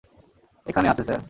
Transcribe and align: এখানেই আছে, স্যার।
এখানেই 0.65 0.89
আছে, 0.89 1.03
স্যার। 1.03 1.19